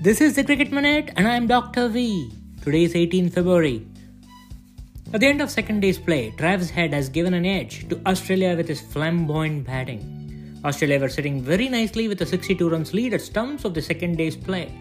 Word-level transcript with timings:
This 0.00 0.20
is 0.20 0.36
the 0.36 0.44
Cricket 0.44 0.70
Minute, 0.70 1.10
and 1.16 1.26
I'm 1.26 1.48
Dr. 1.48 1.88
V. 1.88 2.30
Today 2.62 2.84
is 2.84 2.94
18 2.94 3.30
February. 3.30 3.84
At 5.12 5.18
the 5.18 5.26
end 5.26 5.40
of 5.40 5.50
second 5.50 5.80
day's 5.80 5.98
play, 5.98 6.32
Travis 6.38 6.70
Head 6.70 6.92
has 6.92 7.08
given 7.08 7.34
an 7.34 7.44
edge 7.44 7.88
to 7.88 8.00
Australia 8.06 8.56
with 8.56 8.68
his 8.68 8.80
flamboyant 8.80 9.66
batting. 9.66 10.60
Australia 10.64 11.00
were 11.00 11.08
sitting 11.08 11.42
very 11.42 11.68
nicely 11.68 12.06
with 12.06 12.22
a 12.22 12.26
62 12.26 12.70
runs 12.70 12.94
lead 12.94 13.12
at 13.12 13.22
stumps 13.22 13.64
of 13.64 13.74
the 13.74 13.82
second 13.82 14.18
day's 14.18 14.36
play. 14.36 14.72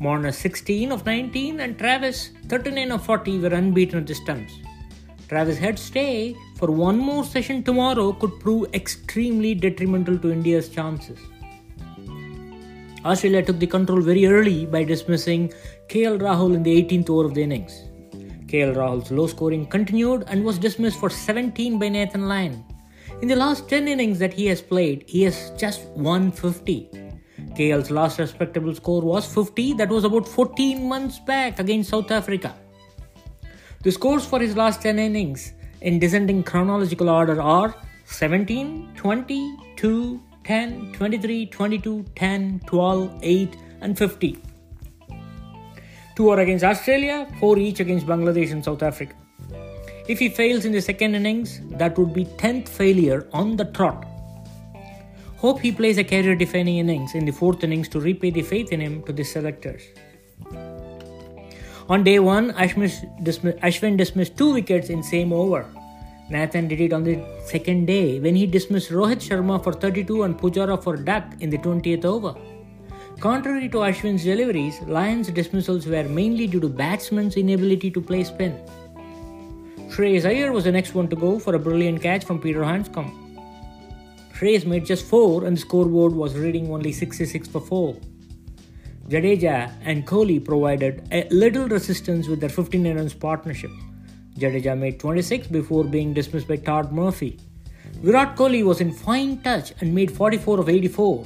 Warner 0.00 0.32
16 0.32 0.90
of 0.90 1.06
19 1.06 1.60
and 1.60 1.78
Travis 1.78 2.30
39 2.48 2.90
of 2.90 3.06
40 3.06 3.38
were 3.38 3.54
unbeaten 3.54 4.00
at 4.00 4.08
the 4.08 4.16
stumps. 4.16 4.54
Travis 5.28 5.58
Head's 5.58 5.82
stay 5.82 6.34
for 6.56 6.68
one 6.68 6.98
more 6.98 7.22
session 7.22 7.62
tomorrow 7.62 8.12
could 8.12 8.40
prove 8.40 8.74
extremely 8.74 9.54
detrimental 9.54 10.18
to 10.18 10.32
India's 10.32 10.68
chances. 10.68 11.20
Australia 13.04 13.42
took 13.42 13.58
the 13.58 13.66
control 13.66 14.00
very 14.00 14.26
early 14.26 14.64
by 14.66 14.84
dismissing 14.84 15.52
KL 15.88 16.20
Rahul 16.20 16.54
in 16.54 16.62
the 16.62 16.82
18th 16.82 17.10
over 17.10 17.24
of 17.26 17.34
the 17.34 17.42
innings. 17.42 17.82
KL 18.46 18.76
Rahul's 18.76 19.10
low 19.10 19.26
scoring 19.26 19.66
continued 19.66 20.24
and 20.28 20.44
was 20.44 20.58
dismissed 20.58 21.00
for 21.00 21.10
17 21.10 21.78
by 21.78 21.88
Nathan 21.88 22.28
Lyon. 22.28 22.64
In 23.20 23.28
the 23.28 23.36
last 23.36 23.68
10 23.68 23.88
innings 23.88 24.18
that 24.18 24.32
he 24.32 24.46
has 24.46 24.60
played, 24.60 25.04
he 25.06 25.22
has 25.22 25.50
just 25.56 25.82
won 25.90 26.30
50. 26.30 26.90
KL's 27.56 27.90
last 27.90 28.18
respectable 28.18 28.74
score 28.74 29.02
was 29.02 29.26
50, 29.34 29.74
that 29.74 29.88
was 29.88 30.04
about 30.04 30.28
14 30.28 30.88
months 30.88 31.18
back 31.18 31.58
against 31.58 31.90
South 31.90 32.10
Africa. 32.10 32.54
The 33.82 33.90
scores 33.90 34.24
for 34.24 34.38
his 34.38 34.56
last 34.56 34.80
10 34.82 34.98
innings 34.98 35.54
in 35.80 35.98
descending 35.98 36.42
chronological 36.44 37.10
order 37.10 37.42
are 37.42 37.74
17, 38.04 38.92
20, 38.94 39.56
2, 39.76 40.20
10, 40.44 40.92
23, 40.92 41.46
22, 41.46 42.04
10, 42.14 42.60
12, 42.66 43.18
8, 43.22 43.56
and 43.80 43.98
50. 43.98 44.38
Two 46.14 46.28
are 46.28 46.40
against 46.40 46.64
Australia, 46.64 47.26
four 47.40 47.58
each 47.58 47.80
against 47.80 48.06
Bangladesh 48.06 48.52
and 48.52 48.64
South 48.64 48.82
Africa. 48.82 49.14
If 50.08 50.18
he 50.18 50.28
fails 50.28 50.64
in 50.64 50.72
the 50.72 50.80
second 50.82 51.14
innings, 51.14 51.60
that 51.78 51.96
would 51.96 52.12
be 52.12 52.24
10th 52.24 52.68
failure 52.68 53.28
on 53.32 53.56
the 53.56 53.66
trot. 53.66 54.04
Hope 55.36 55.60
he 55.60 55.72
plays 55.72 55.98
a 55.98 56.04
career 56.04 56.34
defining 56.34 56.78
innings 56.78 57.14
in 57.14 57.24
the 57.24 57.32
fourth 57.32 57.64
innings 57.64 57.88
to 57.90 58.00
repay 58.00 58.30
the 58.30 58.42
faith 58.42 58.72
in 58.72 58.80
him 58.80 59.02
to 59.04 59.12
the 59.12 59.24
selectors. 59.24 59.82
On 61.88 62.04
day 62.04 62.18
one, 62.18 62.52
Ashwin 62.52 63.96
dismissed 63.96 64.36
two 64.36 64.52
wickets 64.52 64.88
in 64.88 65.02
same 65.02 65.32
over. 65.32 65.66
Nathan 66.32 66.66
did 66.66 66.80
it 66.80 66.94
on 66.94 67.04
the 67.04 67.22
second 67.44 67.84
day 67.86 68.18
when 68.18 68.34
he 68.34 68.46
dismissed 68.46 68.90
Rohit 68.90 69.20
Sharma 69.26 69.62
for 69.62 69.72
32 69.72 70.22
and 70.22 70.38
Pujara 70.38 70.82
for 70.82 70.96
duck 70.96 71.24
in 71.40 71.50
the 71.50 71.58
20th 71.58 72.06
over. 72.06 72.34
Contrary 73.20 73.68
to 73.68 73.82
Ashwin's 73.88 74.24
deliveries, 74.24 74.80
Lyon's 74.86 75.28
dismissals 75.30 75.86
were 75.86 76.04
mainly 76.04 76.46
due 76.46 76.58
to 76.60 76.70
batsmen's 76.70 77.36
inability 77.36 77.90
to 77.90 78.00
play 78.00 78.24
spin. 78.24 78.58
Shreyas 79.90 80.24
Iyer 80.24 80.52
was 80.52 80.64
the 80.64 80.72
next 80.72 80.94
one 80.94 81.06
to 81.08 81.16
go 81.16 81.38
for 81.38 81.54
a 81.54 81.58
brilliant 81.58 82.00
catch 82.00 82.24
from 82.24 82.40
Peter 82.40 82.64
Handscomb. 82.64 83.12
Shreyas 84.32 84.64
made 84.64 84.86
just 84.86 85.04
4 85.04 85.44
and 85.44 85.58
the 85.58 85.60
scoreboard 85.60 86.14
was 86.14 86.34
reading 86.34 86.72
only 86.72 86.92
66 86.92 87.46
for 87.46 87.60
4. 87.60 87.94
Jadeja 89.08 89.70
and 89.84 90.06
Kohli 90.06 90.42
provided 90.42 91.06
a 91.12 91.28
little 91.28 91.68
resistance 91.68 92.26
with 92.26 92.40
their 92.40 92.48
15 92.48 92.96
runs 92.96 93.12
partnership. 93.12 93.70
Jadeja 94.38 94.78
made 94.78 94.98
26 94.98 95.46
before 95.48 95.84
being 95.84 96.14
dismissed 96.14 96.48
by 96.48 96.56
Todd 96.56 96.92
Murphy. 96.92 97.38
Virat 98.02 98.36
Kohli 98.36 98.64
was 98.64 98.80
in 98.80 98.92
fine 98.92 99.40
touch 99.42 99.72
and 99.80 99.94
made 99.94 100.10
44 100.10 100.60
of 100.60 100.68
84. 100.68 101.24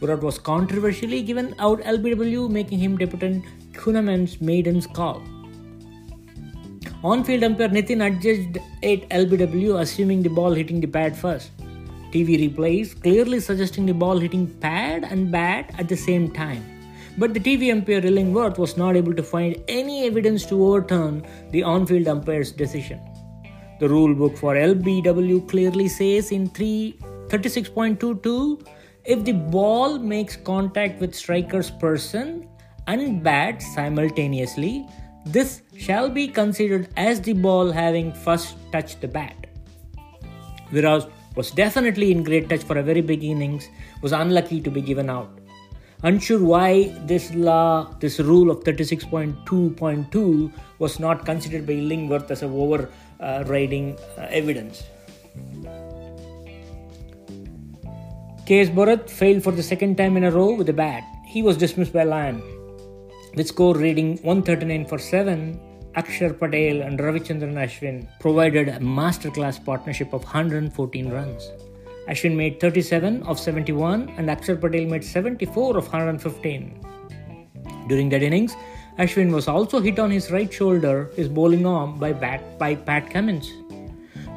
Virat 0.00 0.22
was 0.22 0.38
controversially 0.38 1.22
given 1.22 1.54
out 1.58 1.80
LBW, 1.80 2.50
making 2.50 2.78
him 2.78 2.96
debutant 2.96 3.44
Kuhnemann's 3.72 4.40
maiden's 4.40 4.86
call. 4.86 5.22
On-field 7.04 7.44
umpire 7.44 7.68
Nitin 7.68 8.04
adjudged 8.06 8.58
8 8.82 9.08
LBW, 9.10 9.80
assuming 9.80 10.22
the 10.22 10.28
ball 10.30 10.52
hitting 10.52 10.80
the 10.80 10.86
pad 10.86 11.16
first. 11.16 11.50
TV 12.10 12.50
replays 12.50 13.00
clearly 13.00 13.40
suggesting 13.40 13.86
the 13.86 13.92
ball 13.92 14.18
hitting 14.18 14.46
pad 14.60 15.04
and 15.04 15.30
bat 15.30 15.72
at 15.78 15.88
the 15.88 15.96
same 15.96 16.30
time. 16.30 16.75
But 17.18 17.32
the 17.32 17.40
TV 17.40 17.72
umpire 17.72 18.04
Illingworth 18.04 18.58
was 18.58 18.76
not 18.76 18.96
able 18.96 19.14
to 19.14 19.22
find 19.22 19.56
any 19.68 20.06
evidence 20.06 20.44
to 20.46 20.62
overturn 20.62 21.26
the 21.50 21.62
on 21.62 21.86
field 21.86 22.08
umpire's 22.08 22.52
decision. 22.52 23.00
The 23.80 23.88
rule 23.88 24.14
book 24.14 24.36
for 24.36 24.54
LBW 24.54 25.48
clearly 25.48 25.88
says 25.88 26.30
in 26.30 26.50
336.22 26.50 28.66
if 29.04 29.24
the 29.24 29.32
ball 29.32 29.98
makes 29.98 30.36
contact 30.36 31.00
with 31.00 31.14
striker's 31.14 31.70
person 31.70 32.46
and 32.88 33.22
bat 33.22 33.62
simultaneously, 33.62 34.84
this 35.24 35.62
shall 35.76 36.10
be 36.10 36.26
considered 36.26 36.88
as 36.96 37.20
the 37.20 37.32
ball 37.32 37.70
having 37.70 38.12
first 38.12 38.56
touched 38.72 39.00
the 39.00 39.08
bat. 39.08 39.46
Virat 40.72 41.08
was 41.36 41.52
definitely 41.52 42.10
in 42.10 42.24
great 42.24 42.48
touch 42.48 42.64
for 42.64 42.78
a 42.78 42.82
very 42.82 43.00
big 43.00 43.22
innings, 43.22 43.68
was 44.02 44.10
unlucky 44.12 44.60
to 44.60 44.70
be 44.70 44.80
given 44.80 45.08
out. 45.08 45.38
Unsure 46.02 46.44
why 46.44 46.94
this 47.06 47.32
law, 47.34 47.90
this 48.00 48.20
rule 48.20 48.50
of 48.50 48.62
36.2.2 48.64 50.52
was 50.78 51.00
not 51.00 51.24
considered 51.24 51.66
by 51.66 51.72
Illingworth 51.72 52.30
as 52.30 52.42
a 52.42 52.46
overriding 52.46 53.96
uh, 54.18 54.26
evidence. 54.30 54.82
K.S. 58.44 58.68
Bharat 58.68 59.08
failed 59.08 59.42
for 59.42 59.52
the 59.52 59.62
second 59.62 59.96
time 59.96 60.16
in 60.16 60.24
a 60.24 60.30
row 60.30 60.54
with 60.54 60.68
a 60.68 60.72
bat. 60.72 61.02
He 61.26 61.42
was 61.42 61.56
dismissed 61.56 61.92
by 61.92 62.04
Lyon. 62.04 62.42
With 63.34 63.48
score 63.48 63.74
reading 63.74 64.18
139 64.18 64.86
for 64.86 64.98
7, 64.98 65.58
Akshar 65.96 66.38
Patel 66.38 66.82
and 66.82 66.98
Ravichandran 66.98 67.54
Ashwin 67.54 68.06
provided 68.20 68.68
a 68.68 68.78
masterclass 68.78 69.64
partnership 69.64 70.12
of 70.12 70.22
114 70.22 71.10
runs. 71.10 71.50
Ashwin 72.08 72.36
made 72.36 72.60
37 72.60 73.24
of 73.24 73.38
71 73.38 74.10
and 74.16 74.28
Akshar 74.28 74.60
Patel 74.60 74.86
made 74.86 75.02
74 75.04 75.76
of 75.76 75.84
115. 75.84 76.80
During 77.88 78.08
that 78.10 78.22
innings, 78.22 78.54
Ashwin 78.98 79.32
was 79.32 79.48
also 79.48 79.80
hit 79.80 79.98
on 79.98 80.10
his 80.10 80.30
right 80.30 80.52
shoulder, 80.52 81.10
his 81.16 81.28
bowling 81.28 81.66
arm, 81.66 81.98
by, 81.98 82.12
bat, 82.12 82.58
by 82.58 82.76
Pat 82.76 83.10
Cummins. 83.10 83.52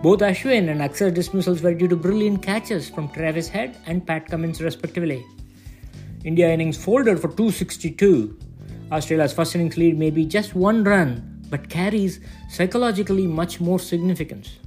Both 0.02 0.20
Ashwin 0.20 0.70
and 0.70 0.82
Akshar 0.82 1.14
dismissals 1.14 1.62
were 1.62 1.74
due 1.74 1.88
to 1.88 1.96
brilliant 1.96 2.42
catches 2.42 2.90
from 2.90 3.10
Travis 3.10 3.48
Head 3.48 3.78
and 3.86 4.06
Pat 4.06 4.28
Cummins, 4.28 4.62
respectively. 4.62 5.24
India 6.26 6.52
innings 6.52 6.78
folded 6.78 7.20
for 7.20 7.28
262. 7.28 8.38
Australia's 8.92 9.34
first 9.34 9.56
innings 9.56 9.78
lead 9.78 9.98
may 9.98 10.10
be 10.10 10.26
just 10.26 10.56
one 10.56 10.84
run, 10.84 11.40
but 11.50 11.70
carries 11.70 12.20
psychologically 12.50 13.28
much 13.28 13.62
more 13.62 13.80
significance. 13.80 14.58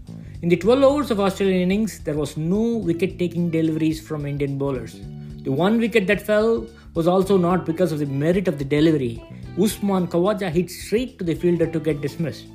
In 0.42 0.48
the 0.48 0.56
12 0.56 0.82
overs 0.82 1.10
of 1.12 1.20
Australian 1.20 1.60
innings, 1.60 2.00
there 2.00 2.16
was 2.16 2.36
no 2.36 2.76
wicket 2.76 3.16
taking 3.16 3.48
deliveries 3.48 4.04
from 4.04 4.26
Indian 4.26 4.58
bowlers. 4.58 5.00
The 5.44 5.52
one 5.52 5.78
wicket 5.78 6.08
that 6.08 6.20
fell 6.20 6.66
was 6.94 7.06
also 7.06 7.36
not 7.36 7.64
because 7.64 7.92
of 7.92 8.00
the 8.00 8.06
merit 8.06 8.48
of 8.48 8.58
the 8.58 8.64
delivery. 8.64 9.22
Usman 9.56 10.08
Khawaja 10.08 10.50
hit 10.50 10.68
straight 10.68 11.16
to 11.20 11.24
the 11.24 11.36
fielder 11.36 11.68
to 11.68 11.78
get 11.78 12.00
dismissed. 12.00 12.46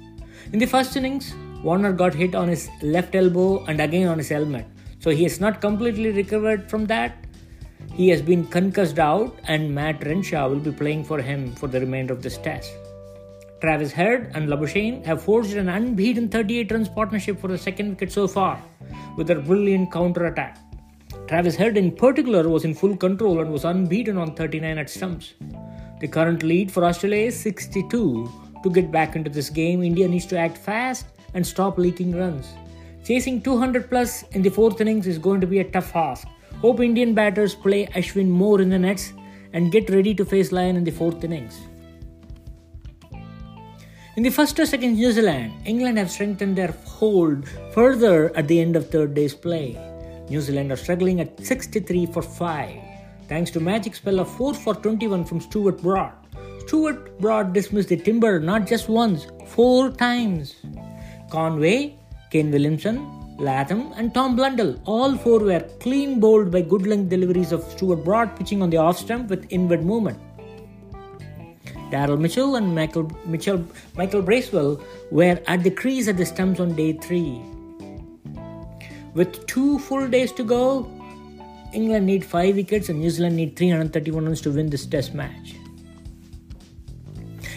In 0.51 0.59
the 0.59 0.65
first 0.65 0.97
innings, 0.97 1.33
Warner 1.63 1.93
got 1.93 2.13
hit 2.13 2.35
on 2.35 2.49
his 2.49 2.67
left 2.81 3.15
elbow 3.15 3.63
and 3.67 3.79
again 3.79 4.09
on 4.09 4.17
his 4.17 4.27
helmet. 4.27 4.65
So 4.99 5.09
he 5.11 5.23
has 5.23 5.39
not 5.39 5.61
completely 5.61 6.11
recovered 6.11 6.69
from 6.69 6.87
that. 6.87 7.15
He 7.93 8.09
has 8.09 8.21
been 8.21 8.47
concussed 8.47 8.99
out, 8.99 9.33
and 9.45 9.73
Matt 9.73 10.05
Renshaw 10.05 10.49
will 10.49 10.59
be 10.59 10.73
playing 10.73 11.05
for 11.05 11.21
him 11.21 11.55
for 11.55 11.67
the 11.67 11.79
remainder 11.79 12.13
of 12.13 12.21
this 12.21 12.37
test. 12.37 12.69
Travis 13.59 13.91
Head 13.91 14.31
and 14.35 14.47
Labuschagne 14.50 15.03
have 15.03 15.23
forged 15.23 15.53
an 15.53 15.68
unbeaten 15.68 16.29
38 16.29 16.72
runs 16.72 16.90
partnership 16.90 17.40
for 17.40 17.47
the 17.47 17.57
second 17.57 17.90
wicket 17.90 18.12
so 18.12 18.28
far, 18.28 18.62
with 19.18 19.25
their 19.25 19.40
brilliant 19.40 19.91
counter 19.91 20.28
attack. 20.28 20.59
Travis 21.28 21.56
Head, 21.56 21.76
in 21.76 21.91
particular, 21.91 22.47
was 22.47 22.66
in 22.66 22.76
full 22.76 22.96
control 22.96 23.40
and 23.40 23.52
was 23.52 23.66
unbeaten 23.66 24.16
on 24.16 24.35
39 24.35 24.78
at 24.78 24.90
stumps. 24.90 25.34
The 25.99 26.08
current 26.08 26.43
lead 26.43 26.72
for 26.72 26.85
Australia 26.85 27.26
is 27.26 27.40
62. 27.40 28.31
To 28.61 28.70
get 28.70 28.91
back 28.91 29.16
into 29.16 29.31
this 29.31 29.49
game, 29.49 29.81
India 29.81 30.08
needs 30.08 30.28
to 30.28 30.37
act 30.37 30.58
fast 30.58 31.08
and 31.34 31.46
stop 31.46 31.79
leaking 31.79 32.16
runs. 32.16 32.47
Chasing 33.03 33.41
200 33.41 33.90
plus 33.90 34.22
in 34.34 34.43
the 34.43 34.49
fourth 34.49 34.79
innings 34.81 35.08
is 35.08 35.17
going 35.17 35.41
to 35.41 35.47
be 35.47 35.59
a 35.59 35.64
tough 35.64 35.96
ask. 35.96 36.28
Hope 36.61 36.79
Indian 36.79 37.16
batters 37.16 37.55
play 37.55 37.87
Ashwin 37.87 38.28
more 38.28 38.61
in 38.61 38.70
the 38.70 38.78
nets 38.78 39.14
and 39.53 39.72
get 39.72 39.90
ready 39.90 40.14
to 40.14 40.26
face 40.26 40.52
Lyon 40.52 40.76
in 40.76 40.84
the 40.84 40.91
fourth 40.91 41.23
innings. 41.23 41.59
In 44.17 44.23
the 44.23 44.31
first 44.31 44.55
test 44.55 44.73
against 44.73 44.97
New 44.97 45.11
Zealand, 45.11 45.53
England 45.64 45.99
have 45.99 46.09
strengthened 46.09 46.55
their 46.55 46.73
hold 46.85 47.47
further 47.72 48.35
at 48.35 48.47
the 48.47 48.59
end 48.59 48.75
of 48.75 48.90
third 48.90 49.14
day's 49.14 49.35
play. 49.35 49.78
New 50.28 50.41
Zealand 50.41 50.72
are 50.72 50.75
struggling 50.75 51.22
at 51.22 51.40
63 51.46 52.08
for 52.08 52.23
5, 52.23 52.81
thanks 53.28 53.52
to 53.52 53.59
magic 53.59 53.93
spell 53.93 54.19
of 54.19 54.28
4 54.35 54.55
for 54.55 54.73
21 54.73 55.23
from 55.23 55.40
Stuart 55.40 55.84
Broad. 55.84 56.14
Stuart 56.66 57.19
Broad 57.19 57.53
dismissed 57.53 57.90
the 57.90 57.97
timber 57.97 58.40
not 58.40 58.66
just 58.66 58.90
once, 58.90 59.28
four 59.49 59.91
times. 59.91 60.55
Conway, 61.29 61.96
Kane 62.31 62.49
Williamson, 62.49 62.97
Latham, 63.37 63.93
and 63.97 64.16
Tom 64.16 64.35
Blundell, 64.35 64.81
all 64.85 65.16
four 65.16 65.37
were 65.41 65.69
clean 65.79 66.19
bowled 66.19 66.49
by 66.49 66.61
good 66.61 66.87
length 66.87 67.09
deliveries 67.09 67.52
of 67.52 67.64
Stuart 67.66 68.03
Broad 68.03 68.35
pitching 68.35 68.64
on 68.64 68.72
the 68.72 68.78
off 68.78 68.97
stump 68.97 69.29
with 69.29 69.46
inward 69.52 69.85
movement. 69.85 70.17
Daryl 71.91 72.19
Mitchell 72.19 72.55
and 72.55 72.75
Michael, 72.75 73.09
Mitchell, 73.25 73.63
Michael 73.95 74.22
Bracewell 74.22 74.81
were 75.11 75.39
at 75.47 75.63
the 75.63 75.72
crease 75.72 76.07
at 76.07 76.17
the 76.17 76.25
stumps 76.25 76.59
on 76.59 76.75
day 76.75 76.93
three. 76.93 77.41
With 79.13 79.47
two 79.47 79.79
full 79.79 80.07
days 80.07 80.31
to 80.34 80.43
go, 80.43 80.91
England 81.73 82.05
need 82.05 82.25
5 82.25 82.55
wickets 82.55 82.89
and 82.89 82.99
New 82.99 83.09
Zealand 83.09 83.35
need 83.35 83.55
331 83.55 84.25
runs 84.25 84.41
to 84.41 84.51
win 84.51 84.69
this 84.69 84.85
test 84.85 85.13
match. 85.13 85.55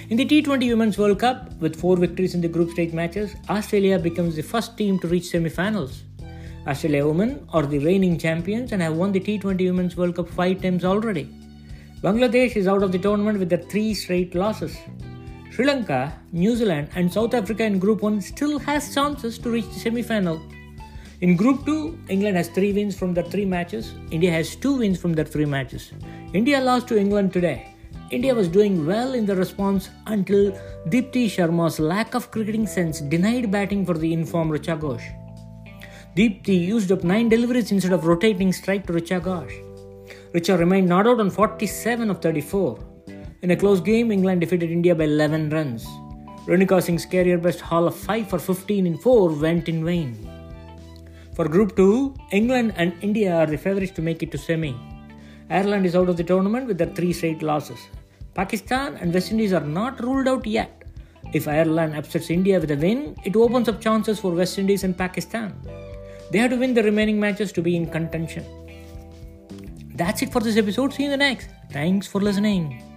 In 0.09 0.17
the 0.17 0.27
T20 0.27 0.69
Women's 0.69 0.99
World 0.99 1.19
Cup, 1.19 1.53
with 1.61 1.77
4 1.77 1.97
victories 1.97 2.35
in 2.35 2.41
the 2.41 2.49
group 2.49 2.71
stage 2.71 2.93
matches, 2.93 3.35
Australia 3.49 3.99
becomes 3.99 4.37
the 4.37 4.43
first 4.43 4.77
team 4.77 4.99
to 5.01 5.09
reach 5.09 5.27
semi-finals. 5.27 6.03
Australia 6.67 7.07
women 7.07 7.47
are 7.53 7.67
the 7.67 7.79
reigning 7.79 8.19
champions 8.19 8.73
and 8.73 8.83
have 8.83 8.97
won 8.97 9.13
the 9.13 9.21
T20 9.21 9.67
Women's 9.67 9.97
World 9.97 10.17
Cup 10.17 10.29
5 10.29 10.63
times 10.63 10.85
already. 10.85 11.40
Bangladesh 12.03 12.57
is 12.57 12.67
out 12.67 12.83
of 12.83 12.93
the 12.93 12.99
tournament 12.99 13.39
with 13.39 13.51
their 13.51 13.59
3 13.59 13.95
straight 13.95 14.35
losses. 14.35 14.77
Sri 15.51 15.67
Lanka, 15.67 16.13
New 16.33 16.57
Zealand 16.57 16.89
and 16.95 17.13
South 17.13 17.35
Africa 17.35 17.65
in 17.65 17.79
Group 17.79 18.03
1 18.03 18.21
still 18.21 18.59
has 18.59 18.95
chances 18.95 19.39
to 19.39 19.51
reach 19.51 19.67
the 19.67 19.81
semi-final 19.81 20.41
in 21.21 21.37
Group 21.37 21.67
2, 21.67 21.99
England 22.09 22.39
has 22.39 22.49
3 22.49 22.73
wins 22.73 22.97
from 22.99 23.13
their 23.13 23.25
3 23.25 23.45
matches. 23.45 23.93
India 24.11 24.31
has 24.31 24.57
2 24.57 24.79
wins 24.79 24.99
from 24.99 25.13
their 25.13 25.27
3 25.27 25.45
matches. 25.45 25.93
India 26.33 26.59
lost 26.59 26.89
to 26.89 26.99
England 26.99 27.35
today. 27.35 27.77
India 28.11 28.35
was 28.35 28.49
doing 28.49 28.87
well 28.87 29.13
in 29.13 29.27
the 29.27 29.37
response 29.37 29.91
until 30.07 30.53
Deepti 30.89 31.27
Sharma's 31.27 31.79
lack 31.79 32.15
of 32.15 32.31
cricketing 32.31 32.67
sense 32.67 33.03
denied 33.03 33.51
batting 33.51 33.85
for 33.85 33.99
the 33.99 34.15
informed 34.15 34.53
Richa 34.53 34.81
Ghosh. 34.81 35.05
Deepti 36.17 36.59
used 36.59 36.91
up 36.91 37.05
9 37.05 37.29
deliveries 37.29 37.71
instead 37.71 37.93
of 37.93 38.07
rotating 38.07 38.51
strike 38.51 38.87
to 38.87 38.95
Richa 38.95 39.21
Ghosh. 39.21 39.70
Richa 40.33 40.57
remained 40.57 40.89
not 40.89 41.09
out 41.09 41.19
on 41.19 41.29
47 41.29 42.09
of 42.09 42.23
34. 42.23 42.79
In 43.43 43.51
a 43.51 43.57
close 43.57 43.81
game, 43.81 44.13
England 44.13 44.41
defeated 44.41 44.71
India 44.71 44.95
by 44.95 45.03
11 45.03 45.51
runs. 45.51 45.85
Renuka 46.47 46.81
Singh's 46.81 47.05
career 47.05 47.37
best 47.37 47.61
haul 47.61 47.89
of 47.89 47.97
5 47.97 48.29
for 48.31 48.39
15 48.39 48.87
in 48.87 48.97
4 48.97 49.31
went 49.31 49.69
in 49.69 49.85
vain. 49.85 50.15
For 51.35 51.49
Group 51.49 51.75
2, 51.75 52.15
England 52.31 52.75
and 52.77 52.95
India 53.01 53.35
are 53.35 53.47
the 53.47 53.59
favourites 53.59 53.91
to 53.97 54.03
make 54.03 54.23
it 54.23 54.31
to 54.31 54.39
semi. 54.39 54.77
Ireland 55.51 55.85
is 55.85 55.97
out 55.97 56.09
of 56.09 56.17
the 56.17 56.23
tournament 56.23 56.69
with 56.69 56.79
their 56.79 56.95
three 56.95 57.13
straight 57.13 57.43
losses. 57.43 57.81
Pakistan 58.35 58.99
and 59.01 59.13
West 59.13 59.33
Indies 59.33 59.53
are 59.53 59.67
not 59.67 60.01
ruled 60.01 60.29
out 60.29 60.47
yet. 60.47 60.85
If 61.35 61.49
Ireland 61.49 61.97
upsets 61.97 62.31
India 62.31 62.61
with 62.61 62.71
a 62.71 62.77
win, 62.77 63.17
it 63.25 63.35
opens 63.35 63.69
up 63.69 63.81
chances 63.81 64.21
for 64.21 64.31
West 64.31 64.61
Indies 64.61 64.85
and 64.85 64.97
Pakistan. 64.97 65.61
They 66.31 66.39
have 66.39 66.51
to 66.51 66.57
win 66.57 66.75
the 66.75 66.85
remaining 66.85 67.19
matches 67.19 67.51
to 67.53 67.63
be 67.63 67.75
in 67.75 67.91
contention. 67.91 68.45
That's 70.01 70.23
it 70.23 70.33
for 70.33 70.41
this 70.41 70.57
episode. 70.57 70.95
See 70.95 71.03
you 71.03 71.13
in 71.13 71.19
the 71.19 71.19
next. 71.19 71.51
Thanks 71.71 72.07
for 72.07 72.23
listening. 72.23 72.90